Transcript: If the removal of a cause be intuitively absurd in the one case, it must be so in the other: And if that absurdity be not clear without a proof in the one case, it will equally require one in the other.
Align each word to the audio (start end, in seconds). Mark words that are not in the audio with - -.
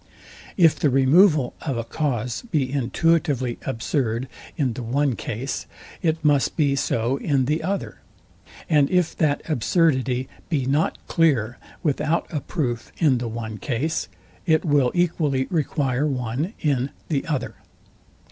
If 0.57 0.79
the 0.79 0.89
removal 0.89 1.53
of 1.61 1.77
a 1.77 1.83
cause 1.83 2.41
be 2.49 2.73
intuitively 2.73 3.59
absurd 3.67 4.27
in 4.57 4.73
the 4.73 4.81
one 4.81 5.15
case, 5.15 5.67
it 6.01 6.25
must 6.25 6.57
be 6.57 6.75
so 6.75 7.17
in 7.17 7.45
the 7.45 7.61
other: 7.61 7.99
And 8.67 8.89
if 8.89 9.15
that 9.17 9.43
absurdity 9.47 10.27
be 10.49 10.65
not 10.65 10.97
clear 11.05 11.59
without 11.83 12.25
a 12.33 12.41
proof 12.41 12.91
in 12.97 13.19
the 13.19 13.27
one 13.29 13.59
case, 13.59 14.07
it 14.47 14.65
will 14.65 14.91
equally 14.95 15.45
require 15.51 16.07
one 16.07 16.55
in 16.59 16.89
the 17.09 17.27
other. 17.27 17.57